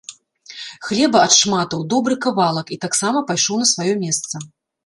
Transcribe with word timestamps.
Хлеба 0.85 1.17
адшматаў 1.25 1.85
добры 1.95 2.15
кавалак 2.25 2.67
і 2.77 2.81
таксама 2.87 3.25
пайшоў 3.31 3.55
на 3.65 3.71
сваё 3.75 3.93
месца. 4.05 4.35